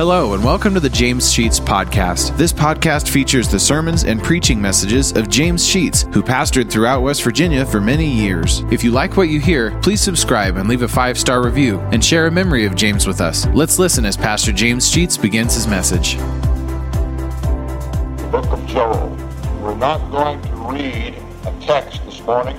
[0.00, 2.34] Hello, and welcome to the James Sheets Podcast.
[2.38, 7.22] This podcast features the sermons and preaching messages of James Sheets, who pastored throughout West
[7.22, 8.60] Virginia for many years.
[8.70, 12.02] If you like what you hear, please subscribe and leave a five star review and
[12.02, 13.46] share a memory of James with us.
[13.48, 16.16] Let's listen as Pastor James Sheets begins his message.
[16.16, 19.14] The book of Joel.
[19.60, 22.58] We're not going to read a text this morning.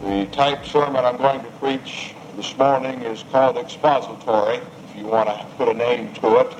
[0.00, 4.58] The type sermon I'm going to preach this morning is called expository
[4.96, 6.52] you want to put a name to it,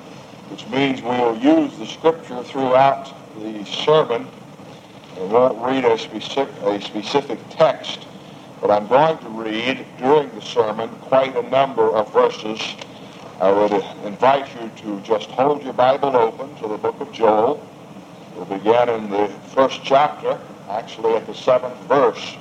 [0.51, 4.27] which means we will use the scripture throughout the sermon
[5.17, 8.07] and won't read a specific, a specific text,
[8.61, 12.61] but I'm going to read during the sermon quite a number of verses.
[13.41, 13.73] I would
[14.05, 17.65] invite you to just hold your Bible open to the book of Joel.
[18.35, 22.37] We'll begin in the first chapter, actually at the seventh verse.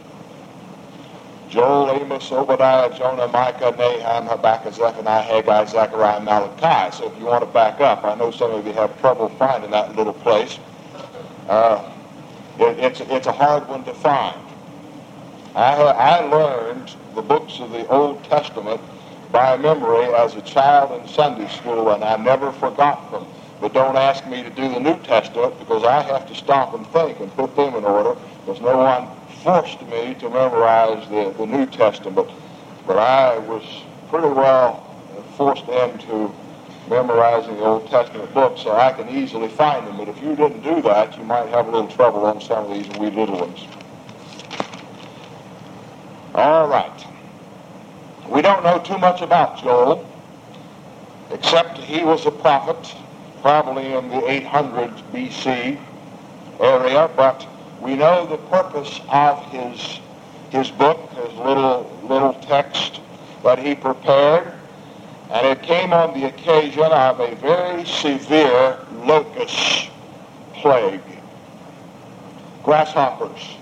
[1.54, 6.98] Joel, Amos, Obadiah, Jonah, Micah, Nahum, Habakkuk, Zephaniah, Haggai, Zechariah, Malachi.
[6.98, 9.70] So if you want to back up, I know some of you have trouble finding
[9.70, 10.58] that little place.
[11.48, 11.92] Uh,
[12.58, 14.42] it, it's, it's a hard one to find.
[15.54, 18.82] I, I learned the books of the Old Testament
[19.32, 23.28] by memory as a child in Sunday school, and I never forgot them.
[23.62, 26.88] But don't ask me to do the New Testament because I have to stop and
[26.88, 29.08] think and put them in order because no one
[29.44, 32.30] forced me to memorize the, the New Testament,
[32.88, 33.64] but I was
[34.10, 34.80] pretty well
[35.36, 36.34] forced into
[36.90, 39.98] memorizing the Old Testament books so I can easily find them.
[39.98, 42.74] But if you didn't do that, you might have a little trouble on some of
[42.74, 43.68] these wee little ones.
[46.36, 47.06] All right.
[48.30, 50.08] We don't know too much about Joel,
[51.32, 52.96] except he was a prophet,
[53.42, 55.78] probably in the 800s BC
[56.60, 57.46] area, but
[57.84, 60.00] we know the purpose of his
[60.52, 63.02] his book, his little little text
[63.44, 64.54] that he prepared,
[65.32, 69.90] and it came on the occasion of a very severe locust
[70.54, 71.02] plague.
[72.64, 73.58] Grasshoppers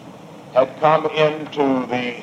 [0.53, 2.21] had come into the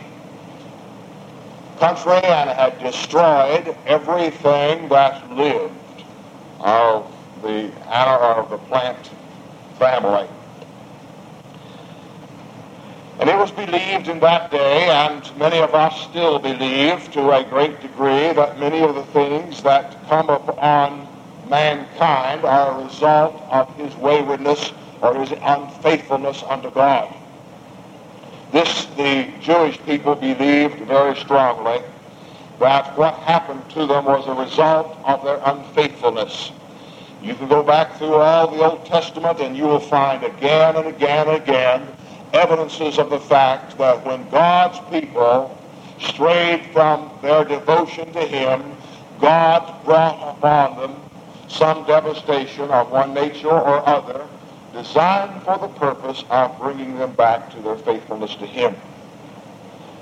[1.81, 5.75] country and had destroyed everything that lived
[6.61, 7.13] of
[7.43, 9.11] the of the plant
[9.79, 10.29] family.
[13.19, 17.43] And it was believed in that day, and many of us still believe to a
[17.43, 21.09] great degree, that many of the things that come upon
[21.49, 27.13] mankind are a result of his waywardness or his unfaithfulness unto God.
[28.53, 31.83] This the Jewish people believed very strongly
[32.61, 36.53] that what happened to them was a result of their unfaithfulness.
[37.23, 40.87] You can go back through all the Old Testament and you will find again and
[40.87, 41.89] again and again
[42.33, 45.57] evidences of the fact that when God's people
[46.01, 48.63] strayed from their devotion to Him,
[49.21, 50.97] God brought upon them
[51.49, 54.27] some devastation of one nature or other
[54.73, 58.77] designed for the purpose of bringing them back to their faithfulness to Him.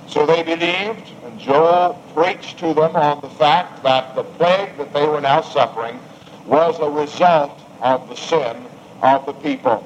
[0.08, 4.92] So they believed, and Joel preached to them on the fact that the plague that
[4.92, 5.98] they were now suffering
[6.46, 8.64] was a result of the sin
[9.02, 9.84] of the people.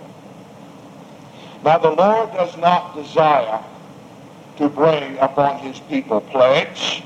[1.62, 3.62] Now the Lord does not desire
[4.56, 7.02] to bring upon his people plagues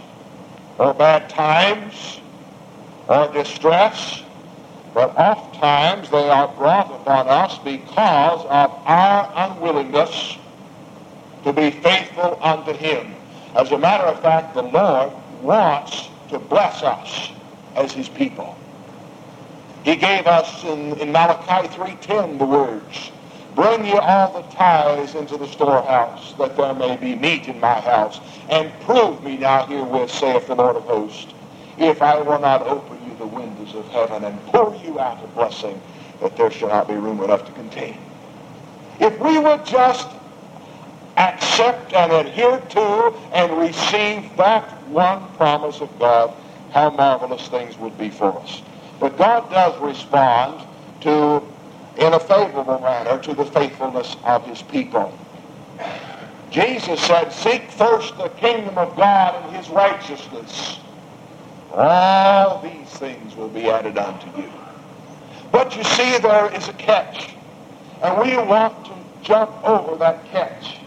[0.78, 2.20] or bad times
[3.09, 4.22] or distress,
[4.92, 10.38] but oft times they are brought upon us because of our unwillingness
[11.44, 13.15] to be faithful unto him.
[13.54, 17.31] As a matter of fact, the Lord wants to bless us
[17.76, 18.56] as his people.
[19.84, 23.10] He gave us in, in Malachi 3.10 the words,
[23.54, 27.81] Bring ye all the tithes into the storehouse, that there may be meat in my
[27.81, 28.20] house.
[28.48, 31.32] And prove me now herewith, saith the Lord of hosts,
[31.78, 35.26] if I will not open you the windows of heaven and pour you out a
[35.28, 35.81] blessing
[36.20, 37.97] that there shall not be room enough to contain.
[39.00, 40.09] If we would just
[41.16, 46.32] accept and adhere to and receive that one promise of God,
[46.71, 48.62] how marvelous things would be for us.
[48.98, 50.66] But God does respond
[51.03, 51.42] to
[51.99, 55.17] in a favorable manner to the faithfulness of his people.
[56.51, 60.79] Jesus said, Seek first the kingdom of God and his righteousness.
[61.73, 64.51] All these things will be added unto you.
[65.51, 67.35] But you see, there is a catch.
[68.03, 68.93] And we want to
[69.23, 70.79] jump over that catch.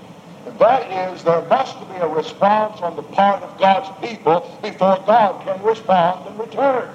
[0.45, 5.03] And that is, there must be a response on the part of God's people before
[5.05, 6.89] God can respond and return.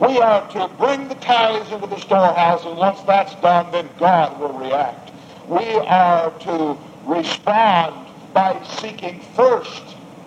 [0.00, 4.38] We are to bring the tithes into the storehouse, and once that's done, then God
[4.40, 5.12] will react.
[5.48, 9.82] We are to respond by seeking first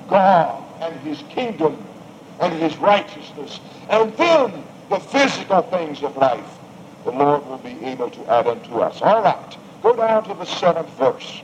[0.07, 1.83] God and his kingdom
[2.39, 3.59] and his righteousness.
[3.89, 6.59] And then the physical things of life,
[7.03, 9.01] the Lord will be able to add unto us.
[9.01, 11.41] All right, go down to the seventh verse.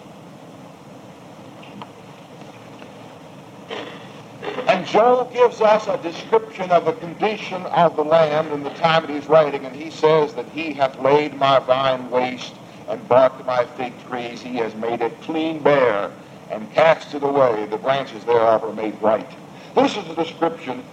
[4.81, 9.05] And Joel gives us a description of the condition of the land in the time
[9.05, 12.55] that he's writing, and he says that he hath laid my vine waste
[12.87, 14.41] and barked my fig trees.
[14.41, 16.11] He has made it clean bare
[16.49, 17.67] and cast it away.
[17.67, 19.29] The branches thereof are made white.
[19.75, 20.83] This is a description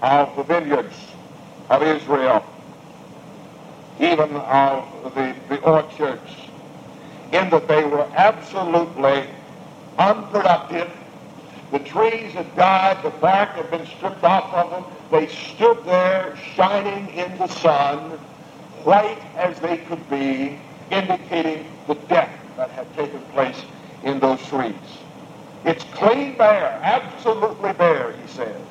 [0.00, 0.96] of the vineyards
[1.68, 2.42] of Israel,
[4.00, 6.30] even of the, the orchards,
[7.32, 9.28] in that they were absolutely
[9.98, 10.90] unproductive
[11.72, 14.84] the trees had died, the bark had been stripped off of them.
[15.10, 18.12] They stood there shining in the sun,
[18.84, 20.58] white as they could be,
[20.90, 23.60] indicating the death that had taken place
[24.04, 24.74] in those trees.
[25.64, 28.62] It's clean bare, absolutely bare, he says.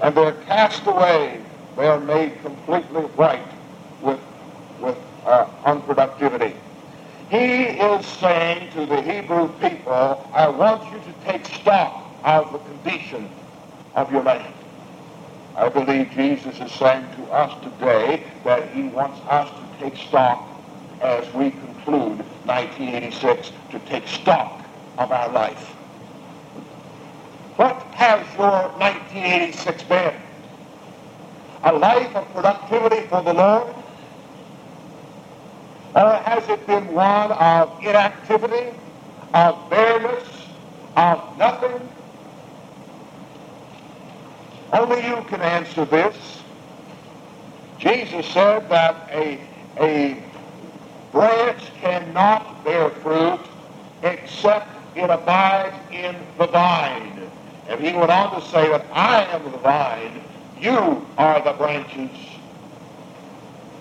[0.00, 1.42] And they're cast away.
[1.76, 3.46] They are made completely white
[4.00, 4.20] with,
[4.80, 6.54] with uh, unproductivity.
[7.28, 12.58] He is saying to the Hebrew people, I want you to take stock of the
[12.58, 13.28] condition
[13.94, 14.52] of your land.
[15.56, 20.48] I believe Jesus is saying to us today that he wants us to take stock
[21.00, 24.64] as we conclude 1986, to take stock
[24.98, 25.74] of our life.
[27.56, 30.14] What has your 1986 been?
[31.62, 33.74] A life of productivity for the Lord?
[35.94, 38.76] Or has it been one of inactivity,
[39.34, 40.28] of bareness,
[40.96, 41.88] of nothing,
[44.74, 46.42] only you can answer this.
[47.78, 49.40] Jesus said that a,
[49.78, 50.22] a
[51.12, 53.40] branch cannot bear fruit
[54.02, 57.30] except it abides in the vine.
[57.68, 60.20] And he went on to say that I am the vine,
[60.60, 62.10] you are the branches.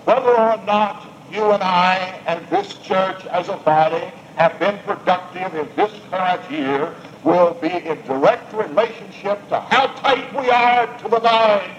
[0.06, 5.56] Whether or not you and I and this church as a body have been productive
[5.56, 11.08] in this current year will be in direct relationship to how tight we are to
[11.08, 11.70] the vine.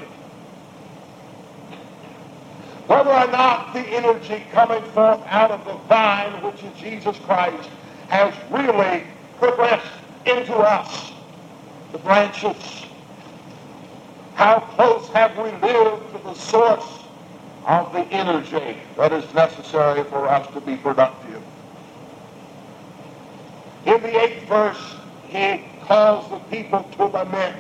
[2.87, 7.69] Whether or not the energy coming forth out of the vine, which is Jesus Christ,
[8.09, 9.05] has really
[9.39, 9.87] progressed
[10.27, 11.13] into us,
[11.93, 12.87] the branches.
[14.35, 17.05] How close have we lived to the source
[17.67, 21.43] of the energy that is necessary for us to be productive?
[23.87, 24.97] In the eighth verse,
[25.35, 27.57] he calls the people to lament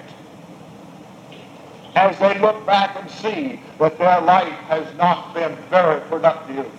[1.96, 6.70] as they look back and see that their life has not been very productive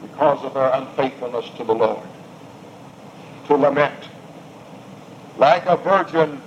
[0.00, 2.06] because of their unfaithfulness to the Lord.
[3.46, 4.08] To lament.
[5.36, 6.40] Like a virgin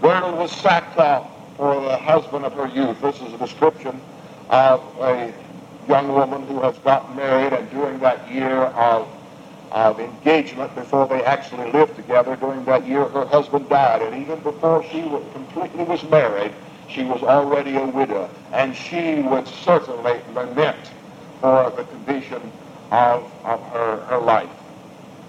[0.00, 1.26] girdled with sackcloth
[1.58, 3.00] for the husband of her youth.
[3.02, 4.00] This is a description
[4.48, 5.32] of a
[5.88, 9.08] young woman who has gotten married and during that year of
[9.72, 12.36] of engagement before they actually lived together.
[12.36, 16.52] During that year, her husband died, and even before she completely was married,
[16.88, 20.90] she was already a widow, and she would certainly lament
[21.40, 22.40] for the condition
[22.90, 24.48] of, of her, her life.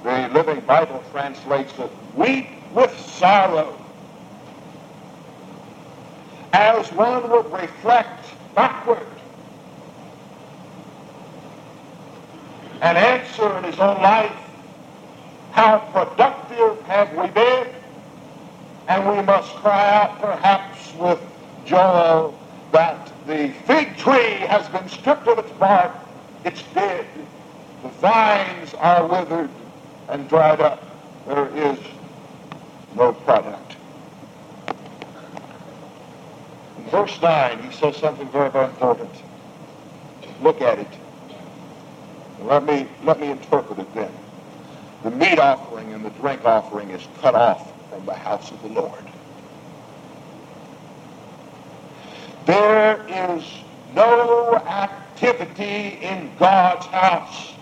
[0.03, 3.75] The Living Bible translates it, weep with sorrow,
[6.53, 9.05] as one would reflect backward
[12.81, 14.35] and answer in his own life,
[15.51, 17.67] how productive have we been?
[18.87, 21.19] And we must cry out perhaps with
[21.65, 22.37] Joel
[22.71, 25.91] that the fig tree has been stripped of its bark,
[26.45, 27.05] it's dead.
[27.83, 29.49] The vines are withered
[30.07, 30.83] and dried up.
[31.27, 31.77] There is
[32.95, 33.75] no product.
[36.77, 39.11] In verse 9, he says something very, very important.
[40.41, 40.87] Look at it.
[42.43, 44.11] Let me, let me interpret it then.
[45.03, 48.69] The meat offering and the drink offering is cut off from the house of the
[48.69, 49.03] Lord.
[52.45, 53.43] There is
[53.93, 57.53] no activity in God's house.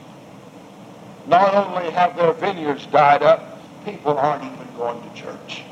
[1.27, 5.63] Not only have their vineyards died up, people aren't even going to church.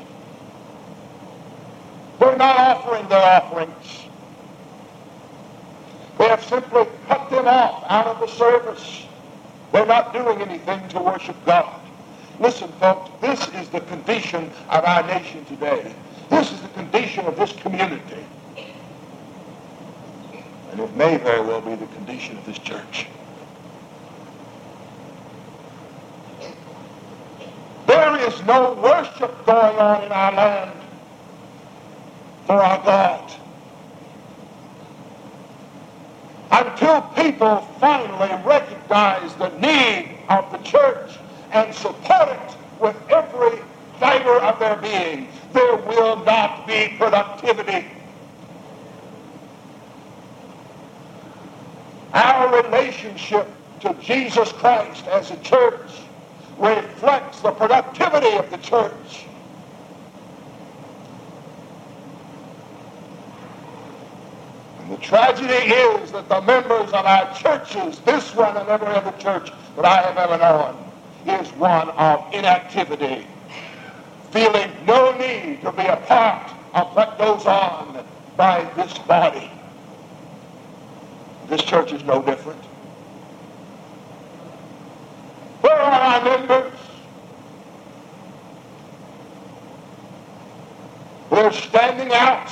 [2.18, 4.05] They're not offering their offerings.
[6.18, 9.06] They have simply cut them off out of the service.
[9.72, 11.80] They're not doing anything to worship God.
[12.40, 15.94] Listen, folks, this is the condition of our nation today.
[16.30, 18.24] This is the condition of this community.
[20.70, 23.06] And it may very well be the condition of this church.
[27.86, 30.72] There is no worship going on in our land.
[32.46, 33.32] for our God.
[36.58, 41.18] Until people finally recognize the need of the church
[41.52, 43.58] and support it with every
[44.00, 47.86] fiber of their being, there will not be productivity.
[52.14, 53.48] Our relationship
[53.80, 55.90] to Jesus Christ as a church
[56.56, 59.26] reflects the productivity of the church.
[64.86, 69.10] And the tragedy is that the members of our churches, this one and every other
[69.18, 73.26] church that I have ever known, is one of inactivity,
[74.30, 79.50] feeling no need to be a part of what goes on by this body.
[81.48, 82.62] This church is no different.
[85.62, 86.72] Where are our members?
[91.30, 92.48] They're standing out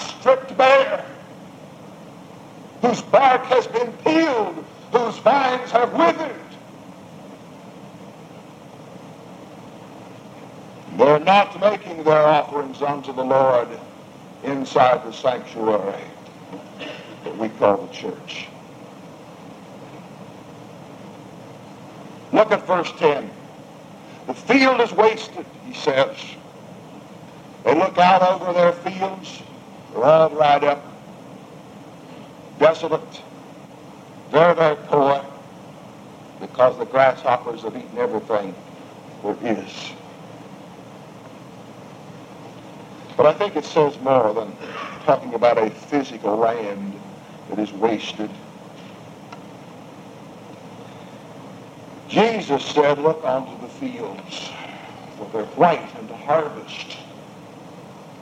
[2.95, 6.37] whose bark has been peeled, whose vines have withered.
[10.97, 13.67] They're not making their offerings unto the Lord
[14.45, 16.05] inside the sanctuary
[17.25, 18.47] that we call the church.
[22.33, 23.29] Look at verse 10.
[24.29, 26.17] The field is wasted, he says.
[27.65, 29.43] They look out over their fields.
[29.93, 30.94] They're all dried up,
[32.65, 33.21] desolate,
[34.31, 35.23] very, very poor,
[36.41, 38.55] because the grasshoppers have eaten everything
[39.23, 39.93] there is.
[43.19, 44.51] But I think it says more than
[45.05, 46.99] talking about a physical land
[47.51, 48.31] that is wasted.
[52.09, 54.53] Jesus said, look onto the fields,
[55.19, 56.97] for they're white unto harvest.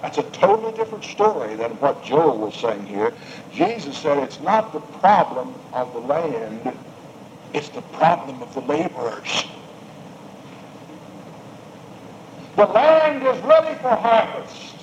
[0.02, 3.14] That's a totally different story than what Joel was saying here.
[3.52, 6.76] Jesus said it's not the problem of the land,
[7.54, 9.44] it's the problem of the laborers.
[12.56, 14.74] The land is ready for harvest.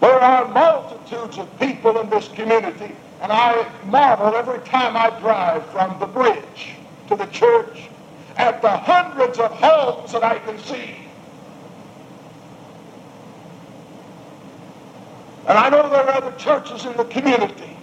[0.00, 5.66] There are multitudes of people in this community and I marvel every time I drive
[5.66, 6.76] from the bridge
[7.08, 7.90] to the church
[8.38, 10.94] at the hundreds of homes that I can see.
[15.48, 17.76] And I know there are other churches in the community.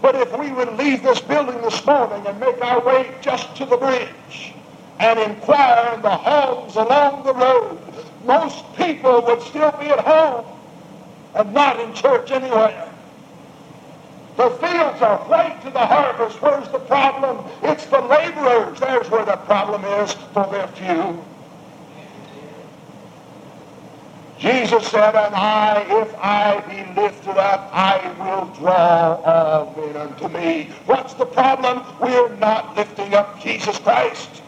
[0.00, 3.66] But if we would leave this building this morning and make our way just to
[3.66, 4.52] the bridge
[4.98, 7.78] and inquire in the homes along the road,
[8.24, 10.44] most people would still be at home
[11.34, 12.85] and not in church anywhere.
[14.36, 16.42] The fields are white to the harvest.
[16.42, 17.44] Where's the problem?
[17.62, 18.78] It's the laborers.
[18.78, 21.24] There's where the problem is for their few.
[24.38, 30.28] Jesus said, and I, if I be lifted up, I will draw all men unto
[30.28, 30.70] me.
[30.84, 31.82] What's the problem?
[31.98, 34.42] We're not lifting up Jesus Christ.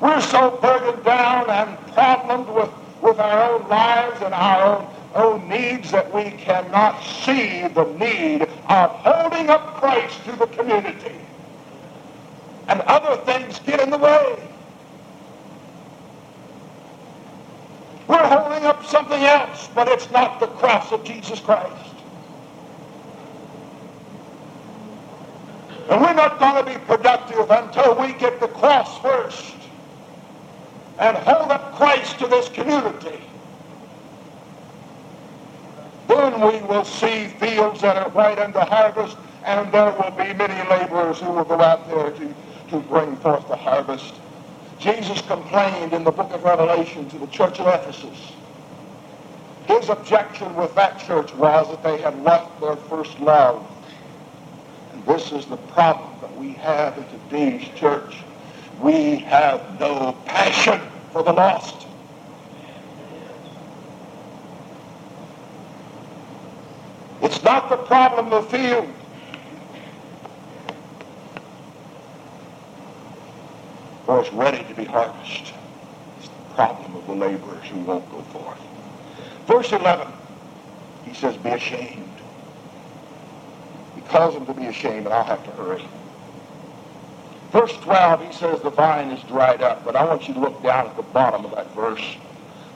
[0.00, 5.48] We're so burdened down and problemed with, with our own lives and our own own
[5.48, 11.14] needs that we cannot see the need of holding up Christ to the community.
[12.68, 14.48] And other things get in the way.
[18.06, 21.94] We're holding up something else, but it's not the cross of Jesus Christ.
[25.88, 29.54] And we're not going to be productive until we get the cross first
[30.98, 33.20] and hold up Christ to this community
[36.10, 37.28] then we will see
[37.60, 41.60] fields that are white unto harvest, and there will be many laborers who will go
[41.60, 42.34] out there to,
[42.68, 44.14] to bring forth the harvest.
[44.78, 48.32] Jesus complained in the book of Revelation to the church of Ephesus.
[49.66, 53.62] His objection with that church was that they had left their first love.
[54.94, 58.16] And this is the problem that we have in today's church.
[58.80, 60.80] We have no passion
[61.12, 61.86] for the lost.
[67.22, 68.88] It's not the problem of the field.
[74.06, 75.52] For it's ready to be harvested.
[76.18, 78.60] It's the problem of the laborers who won't go forth.
[79.48, 80.06] Verse 11,
[81.04, 82.08] he says, be ashamed.
[83.96, 85.84] He calls them to be ashamed, and I'll have to hurry.
[87.50, 90.62] Verse 12, he says the vine is dried up, but I want you to look
[90.62, 92.14] down at the bottom of that verse,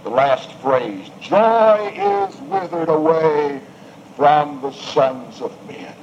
[0.02, 1.10] the last phrase.
[1.20, 3.62] Joy is withered away
[4.16, 5.94] from the sons of men.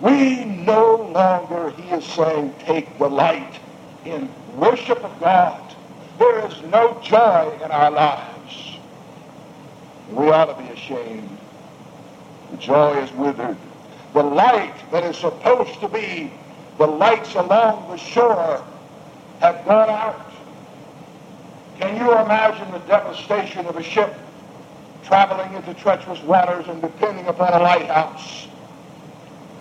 [0.00, 3.58] We no longer, he is saying, take delight
[4.04, 5.62] in worship of God.
[6.18, 8.78] there is no joy in our lives.
[10.12, 11.38] We ought to be ashamed.
[12.52, 13.56] The joy is withered.
[14.14, 16.32] The light that is supposed to be
[16.78, 18.64] the lights along the shore
[19.40, 20.32] have gone out.
[21.78, 24.14] Can you imagine the devastation of a ship
[25.08, 28.46] traveling into treacherous waters and depending upon a lighthouse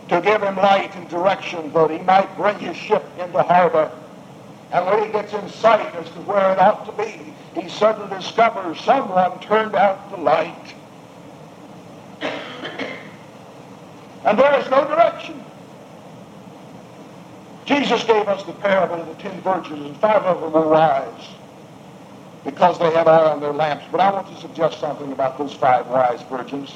[0.10, 3.89] to give him light and direction that he might bring his ship into harbor?
[4.74, 8.13] And when he gets in sight as to where it ought to be, he suddenly
[8.18, 10.74] discovers someone turned out the light.
[14.25, 15.42] And there is no direction.
[17.66, 21.37] Jesus gave us the parable of the ten virgins, and five of them were wise
[22.44, 23.86] because they had oil in their lamps.
[23.91, 26.75] But I want to suggest something about those five wise virgins.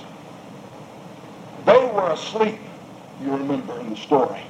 [1.66, 2.60] They were asleep,
[3.22, 4.42] you remember in the story.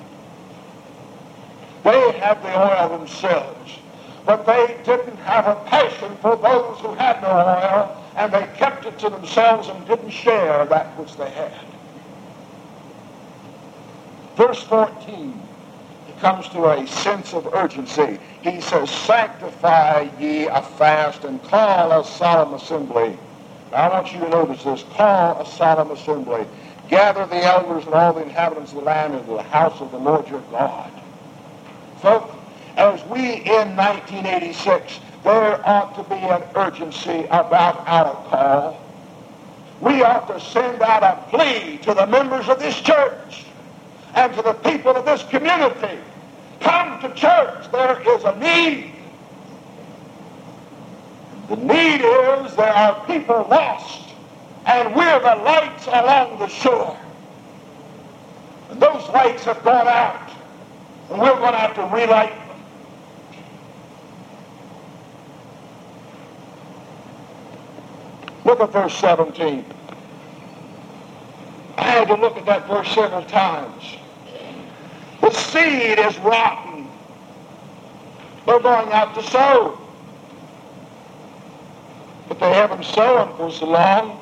[1.84, 3.80] They had the oil themselves,
[4.26, 8.86] but they didn't have a passion for those who had no oil, and they kept
[8.86, 11.54] it to themselves and didn't share that which they had.
[14.36, 15.51] Verse 14, he
[16.22, 18.20] comes to a sense of urgency.
[18.44, 23.18] He says, Sanctify ye a fast and call a solemn assembly.
[23.72, 24.84] Now, I want you to notice this.
[24.94, 26.46] Call a solemn assembly.
[26.90, 30.00] Gather the elders and all the inhabitants of the land into the house of the
[30.00, 30.92] Lord your God
[32.02, 32.36] Folks,
[32.78, 38.82] as we in 1986, there ought to be an urgency about our call.
[39.82, 43.31] We ought to send out a plea to the members of this church
[44.16, 46.00] and to the people of this community.
[46.60, 47.72] Come to church.
[47.72, 48.94] There is a need.
[51.50, 54.10] The need is there are people lost,
[54.66, 56.98] and we're the lights along the shore.
[58.70, 60.32] And those lights have gone out.
[61.10, 62.58] And we're going to have to relight them.
[68.46, 69.66] Look at verse 17.
[71.78, 73.98] I had to look at that verse several times.
[75.22, 76.90] The seed is rotten.
[78.48, 79.80] They're going out to sow.
[82.28, 84.18] But they haven't sown for so long.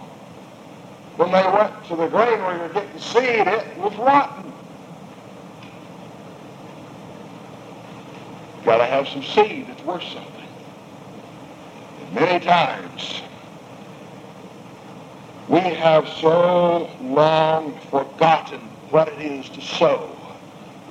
[1.15, 4.51] When they went to the granary to get the seed, it was rotten.
[8.65, 10.47] got to have some seed that's worth something.
[12.01, 13.23] And many times,
[15.47, 18.59] we have so long forgotten
[18.91, 20.18] what it is to sow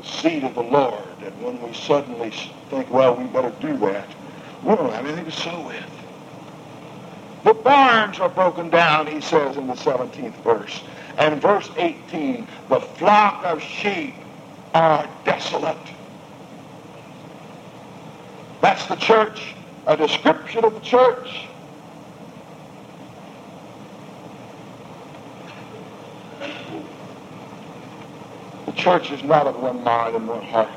[0.02, 2.30] seed of the Lord And when we suddenly
[2.70, 4.08] think, well, we better do that,
[4.62, 5.84] we don't have anything to sow with.
[7.44, 10.82] The barns are broken down, he says in the 17th verse.
[11.16, 14.14] And verse 18, the flock of sheep
[14.74, 15.76] are desolate.
[18.60, 19.54] That's the church,
[19.86, 21.46] a description of the church.
[28.68, 30.68] The church is not of one mind and one heart.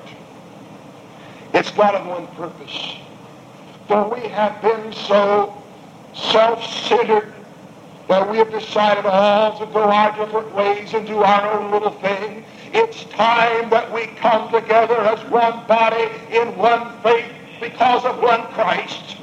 [1.53, 2.95] It's not of one purpose.
[3.89, 5.61] For we have been so
[6.13, 7.33] self-centered
[8.07, 11.91] that we have decided all to go our different ways and do our own little
[11.91, 12.45] thing.
[12.71, 18.43] It's time that we come together as one body in one faith because of one
[18.53, 19.17] Christ.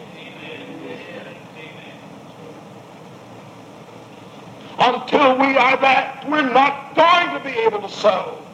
[4.78, 8.44] Until we are that, we're not going to be able to sow.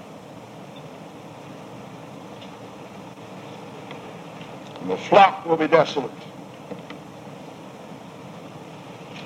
[4.85, 6.11] And the flock will be desolate.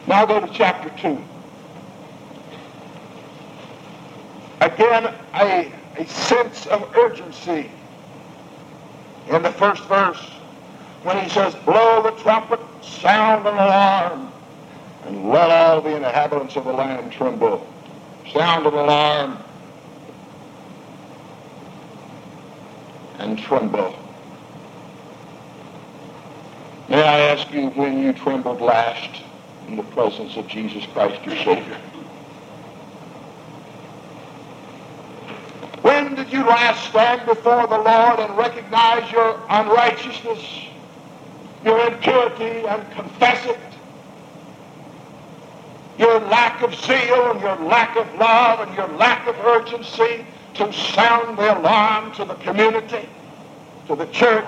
[0.07, 1.21] Now go to chapter 2.
[4.61, 7.68] Again, a, a sense of urgency
[9.31, 10.21] in the first verse
[11.03, 14.33] when he says, blow the trumpet, sound an alarm,
[15.07, 17.66] and let all the inhabitants of the land tremble.
[18.33, 19.38] Sound an alarm
[23.18, 24.08] and tremble.
[26.88, 29.22] May I ask you when you trembled last
[29.66, 31.79] in the presence of Jesus Christ your Savior?
[35.83, 40.68] When did you last stand before the Lord and recognize your unrighteousness?
[41.64, 43.59] your impurity and confess it.
[45.98, 50.24] Your lack of zeal and your lack of love and your lack of urgency
[50.55, 53.09] to sound the alarm to the community,
[53.88, 54.46] to the church.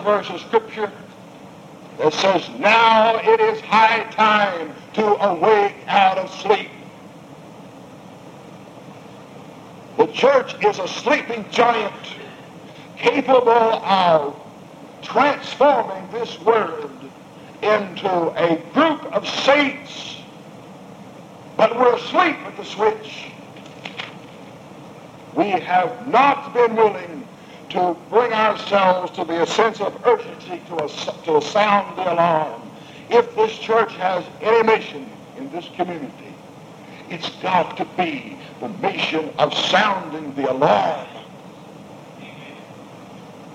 [0.00, 0.90] Verse of Scripture
[1.98, 6.70] that says, Now it is high time to awake out of sleep.
[9.98, 12.16] The church is a sleeping giant
[12.96, 14.36] capable of
[15.02, 16.90] transforming this world
[17.62, 20.16] into a group of saints,
[21.56, 23.26] but we're asleep at the switch.
[25.34, 27.26] We have not been willing
[27.70, 30.88] to bring ourselves to the sense of urgency to, a,
[31.24, 32.62] to sound the alarm.
[33.08, 36.34] If this church has any mission in this community,
[37.08, 41.06] it's got to be the mission of sounding the alarm.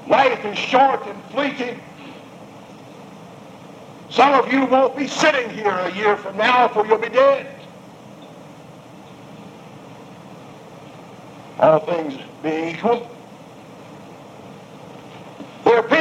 [0.07, 1.79] Life is short and fleeting.
[4.09, 7.47] Some of you won't be sitting here a year from now, for you'll be dead.
[11.59, 13.14] All things being equal.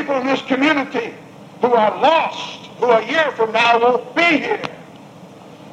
[0.04, 1.14] People in this community
[1.62, 4.60] who are lost, who a year from now won't be here.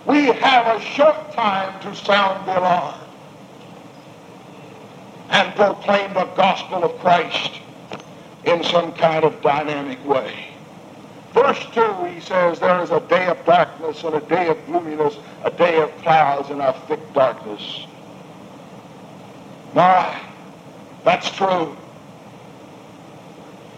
[0.06, 2.96] We have a short time to sound the alarm
[5.32, 7.60] and proclaim the gospel of Christ
[8.46, 10.34] in some kind of dynamic way.
[11.34, 15.17] Verse 2, he says, there is a day of darkness and a day of gloominess,
[15.44, 17.86] a day of clouds and a thick darkness.
[19.76, 20.22] Now,
[21.04, 21.76] that's true.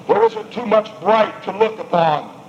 [0.07, 2.41] There isn't too much bright to look upon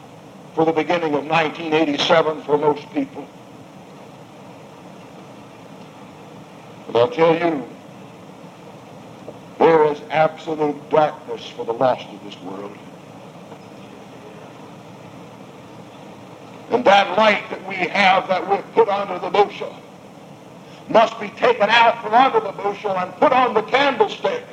[0.55, 3.27] for the beginning of 1987 for most people.
[6.87, 7.69] But I'll tell you,
[9.59, 12.77] there is absolute darkness for the lost of this world.
[16.71, 19.75] And that light that we have that we've put under the bushel
[20.89, 24.45] must be taken out from under the bushel and put on the candlestick.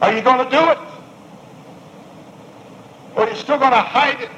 [0.00, 0.78] Are you going to do it?
[3.16, 4.30] Or are you still going to hide it?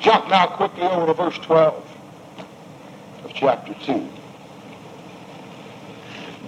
[0.00, 1.96] Jump now quickly over to verse 12
[3.24, 4.08] of chapter 2.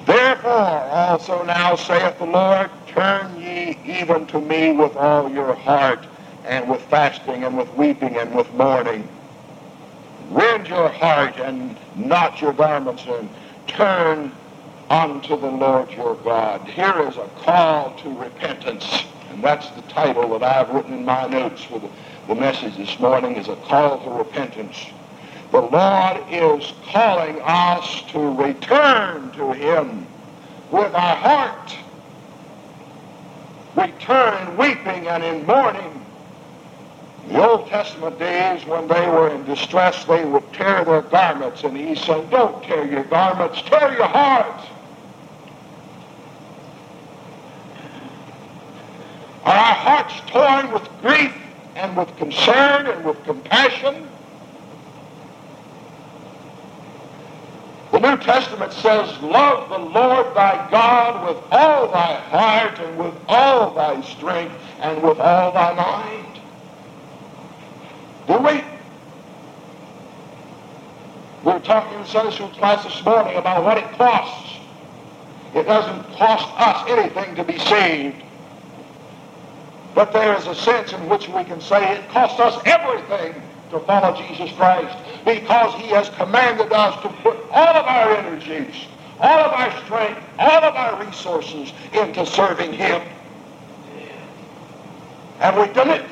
[0.06, 6.04] Therefore also now saith the Lord, turn ye even to me with all your heart,
[6.44, 9.08] and with fasting, and with weeping, and with mourning.
[10.30, 13.28] Rend your heart and not your garments, and
[13.66, 14.32] turn
[14.90, 16.62] unto the Lord your God.
[16.68, 21.26] Here is a call to repentance, and that's the title that I've written in my
[21.26, 21.88] notes for the,
[22.28, 24.86] the message this morning, is a call to repentance.
[25.50, 30.06] The Lord is calling us to return to him
[30.70, 31.76] with our heart.
[33.76, 36.00] Return weeping and in mourning.
[37.26, 41.64] In the Old Testament days, when they were in distress, they would tear their garments,
[41.64, 44.60] and he said, don't tear your garments, tear your heart.
[49.44, 51.32] Are our hearts torn with grief
[51.74, 54.06] and with concern and with compassion?
[57.92, 63.14] The New Testament says, Love the Lord thy God with all thy heart and with
[63.26, 66.40] all thy strength and with all thy mind.
[68.26, 68.62] Do we?
[71.42, 74.58] We were talking in Sunday school class this morning about what it costs.
[75.54, 78.24] It doesn't cost us anything to be saved.
[79.94, 83.78] But there is a sense in which we can say it cost us everything to
[83.80, 88.86] follow Jesus Christ because he has commanded us to put all of our energies,
[89.20, 93.02] all of our strength, all of our resources into serving him.
[95.38, 96.04] Have we done it?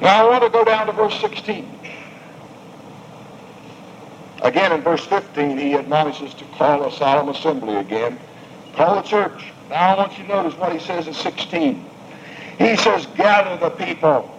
[0.00, 1.78] Now I want to go down to verse 16.
[4.44, 8.18] Again in verse 15 he admonishes to call a solemn assembly again.
[8.74, 9.52] Call the church.
[9.70, 11.84] Now I want you to notice what he says in 16.
[12.58, 14.30] He says, gather the people.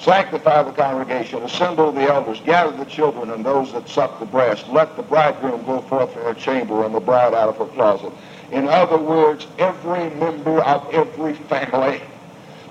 [0.00, 4.68] Sanctify the congregation, assemble the elders, gather the children and those that suck the breast.
[4.68, 8.12] Let the bridegroom go forth from her chamber and the bride out of her closet.
[8.50, 12.00] In other words, every member of every family,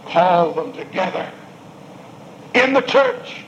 [0.05, 1.31] call them together
[2.53, 3.46] in the church.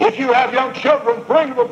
[0.00, 1.70] If you have young children, bring them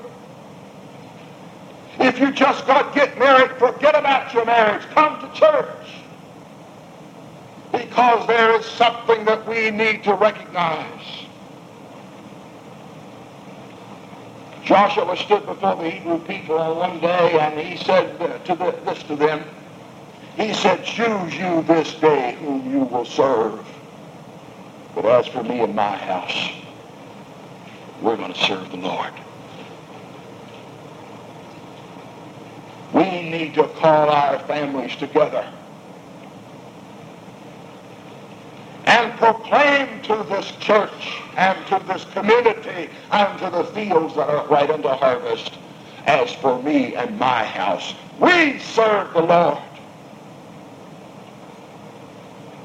[1.99, 4.83] if you just got get married, forget about your marriage.
[4.91, 5.87] Come to church.
[7.71, 11.27] Because there is something that we need to recognize.
[14.65, 19.17] Joshua stood before the Hebrew people one day and he said to the, this to
[19.17, 19.45] them.
[20.37, 23.67] He said, choose you this day whom you will serve.
[24.95, 26.62] But as for me and my house,
[28.03, 29.13] we're going to serve the Lord.
[32.93, 35.49] We need to call our families together
[38.87, 44.47] and proclaim to this church and to this community and to the fields that are
[44.49, 45.59] right into harvest,
[46.07, 49.59] as for me and my house, we serve the Lord.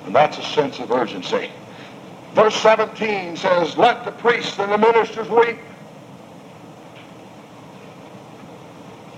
[0.06, 1.52] And that's a sense of urgency.
[2.38, 5.58] Verse 17 says, Let the priests and the ministers weep.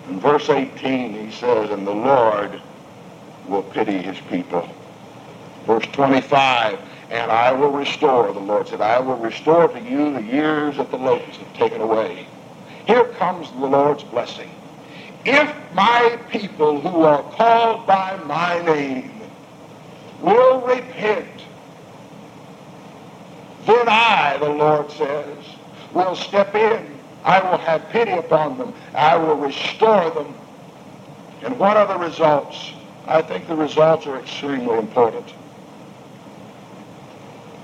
[0.08, 2.62] In verse 18 he says, And the Lord
[3.46, 4.70] will pity his people.
[5.66, 6.80] Verse 25,
[7.10, 10.90] and I will restore, the Lord said, I will restore to you the years that
[10.90, 12.26] the locusts have taken away.
[12.88, 14.50] Here comes the Lord's blessing.
[15.26, 19.12] If my people who are called by my name
[20.22, 21.39] will repent,
[23.70, 25.38] then I, the Lord says,
[25.94, 27.00] will step in.
[27.24, 28.74] I will have pity upon them.
[28.96, 30.34] I will restore them.
[31.44, 32.74] And what are the results?
[33.06, 35.34] I think the results are extremely important.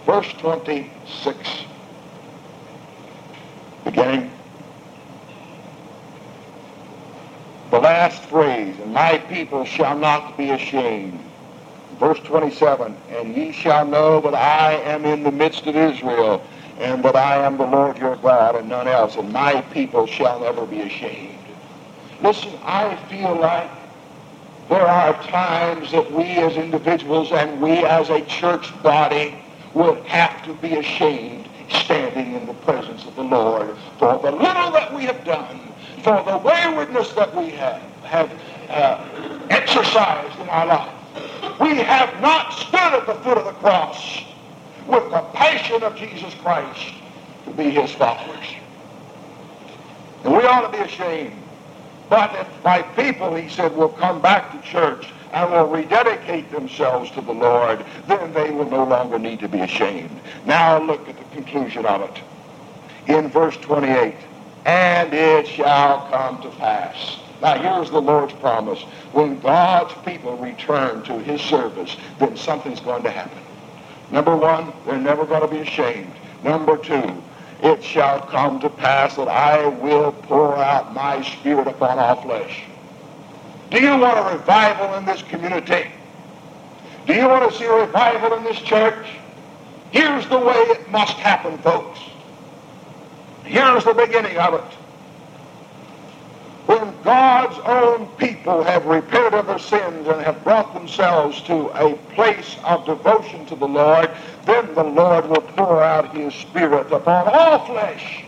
[0.05, 1.37] Verse 26,
[3.83, 4.31] beginning.
[7.71, 11.24] The last phrase, and my people shall not be ashamed.
[11.99, 16.45] Verse 27, and ye shall know that I am in the midst of Israel,
[16.77, 20.41] and that I am the Lord your God, and none else, and my people shall
[20.41, 21.37] never be ashamed.
[22.21, 23.69] Listen, I feel like
[24.67, 29.35] there are times that we as individuals and we as a church body
[29.73, 34.71] will have to be ashamed standing in the presence of the Lord for the little
[34.71, 35.59] that we have done,
[36.03, 38.31] for the waywardness that we have, have
[38.69, 40.94] uh, exercised in our life.
[41.59, 44.23] We have not stood at the foot of the cross
[44.87, 46.93] with the passion of Jesus Christ
[47.45, 48.45] to be his followers.
[50.23, 51.41] And we ought to be ashamed.
[52.09, 57.09] But if my people, he said, will come back to church and will rededicate themselves
[57.11, 60.19] to the Lord, then they will no longer need to be ashamed.
[60.45, 62.21] Now look at the conclusion of it.
[63.07, 64.15] In verse 28,
[64.65, 67.17] and it shall come to pass.
[67.41, 68.81] Now here's the Lord's promise.
[69.11, 73.37] When God's people return to his service, then something's going to happen.
[74.11, 76.13] Number one, they're never going to be ashamed.
[76.43, 77.21] Number two,
[77.61, 82.63] it shall come to pass that I will pour out my spirit upon all flesh.
[83.71, 85.89] Do you want a revival in this community?
[87.07, 89.07] Do you want to see a revival in this church?
[89.91, 91.99] Here's the way it must happen, folks.
[93.43, 94.84] Here's the beginning of it.
[96.65, 101.95] When God's own people have repented of their sins and have brought themselves to a
[102.15, 104.09] place of devotion to the Lord,
[104.45, 108.23] then the Lord will pour out his Spirit upon all flesh.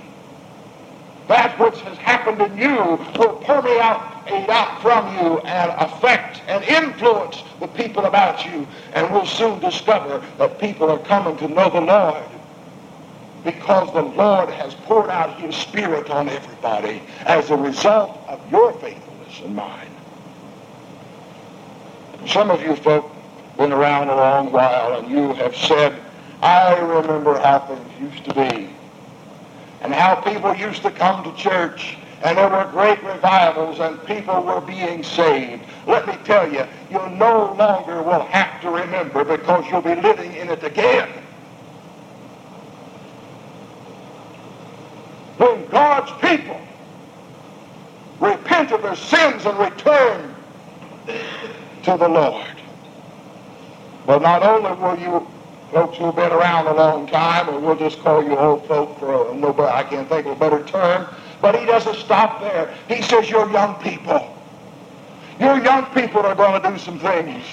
[1.27, 7.43] That which has happened in you will permeate out from you and affect and influence
[7.59, 8.67] the people about you.
[8.93, 12.23] And we'll soon discover that people are coming to know the Lord
[13.43, 18.73] because the Lord has poured out his Spirit on everybody as a result of your
[18.73, 19.89] faithfulness and mine.
[22.27, 23.11] Some of you folk
[23.57, 25.99] been around a long while and you have said,
[26.41, 28.69] I remember how things used to be
[29.81, 34.43] and how people used to come to church and there were great revivals and people
[34.43, 35.63] were being saved.
[35.85, 40.33] Let me tell you, you no longer will have to remember because you'll be living
[40.33, 41.09] in it again.
[45.37, 46.59] When God's people
[48.19, 50.35] repent of their sins and return
[51.83, 52.47] to the Lord.
[54.05, 55.27] Well, not only will you
[55.71, 59.31] folks who've been around a long time, or we'll just call you old folk for
[59.31, 61.07] a, nobody, I can't think of a better term,
[61.41, 62.73] but he doesn't stop there.
[62.87, 64.33] He says you're young people.
[65.39, 67.43] Your young people are going to do some things.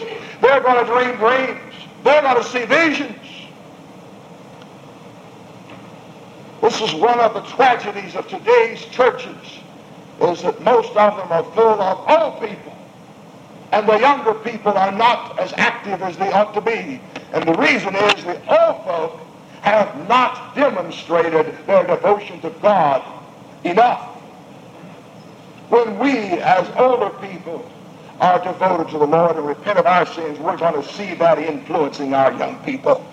[0.40, 1.74] They're going to dream dreams.
[2.02, 3.18] They're going to see visions.
[6.64, 9.60] This is one of the tragedies of today's churches,
[10.22, 12.74] is that most of them are full of old people.
[13.70, 17.02] And the younger people are not as active as they ought to be.
[17.34, 19.20] And the reason is the old folk
[19.60, 23.04] have not demonstrated their devotion to God
[23.64, 24.14] enough.
[25.68, 27.70] When we, as older people,
[28.20, 31.38] are devoted to the Lord and repent of our sins, we're going to see that
[31.38, 33.04] influencing our young people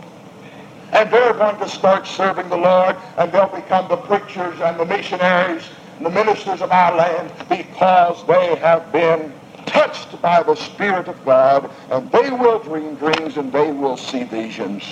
[0.92, 4.86] and they're going to start serving the Lord, and they'll become the preachers and the
[4.86, 5.64] missionaries
[5.98, 9.34] and the ministers of our land because they have been
[9.66, 14.24] touched by the Spirit of God, and they will dream dreams and they will see
[14.24, 14.84] visions.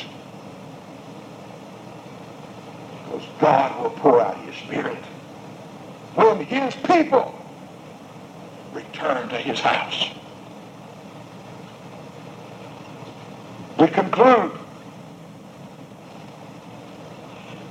[3.03, 5.03] Because God will pour out his Spirit.
[6.15, 7.35] When his people
[8.73, 10.09] return to his house.
[13.79, 14.51] We conclude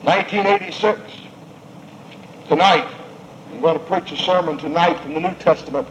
[0.03, 1.01] 1986
[2.49, 2.89] tonight.
[3.53, 5.89] I'm going to preach a sermon tonight from the New Testament,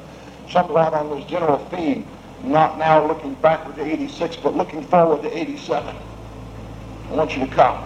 [0.50, 2.08] somewhat on this general theme,
[2.43, 5.96] not now looking backward to 86, but looking forward to 87.
[7.10, 7.84] I want you to come.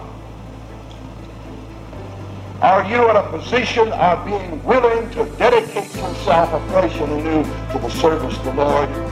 [2.60, 7.78] Are you in a position of being willing to dedicate yourself afresh and anew to
[7.80, 9.11] the service of the Lord?